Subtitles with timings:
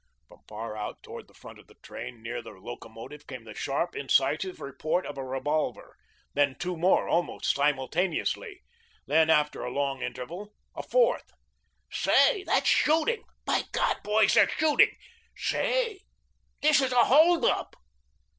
[0.27, 3.95] From far out towards the front of the train, near the locomotive, came the sharp,
[3.95, 5.95] incisive report of a revolver;
[6.33, 8.63] then two more almost simultaneously;
[9.05, 11.29] then, after a long interval, a fourth.
[11.91, 13.25] "Say, that's SHOOTING.
[13.45, 14.89] By God, boys, they're shooting.
[15.37, 15.99] Say,
[16.63, 17.75] this is a hold up."